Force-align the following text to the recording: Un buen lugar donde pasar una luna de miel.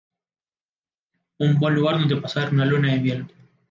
Un 1.37 1.59
buen 1.59 1.75
lugar 1.75 1.99
donde 1.99 2.15
pasar 2.19 2.51
una 2.51 2.65
luna 2.65 2.91
de 2.91 2.99
miel. 3.01 3.27